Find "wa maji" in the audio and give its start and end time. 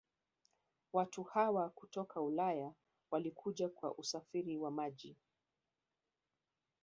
4.57-5.15